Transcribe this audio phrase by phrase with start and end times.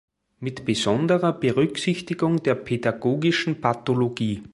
[0.39, 4.41] Mit besonderer Berücksichtigung der pädagogischen Pathologie".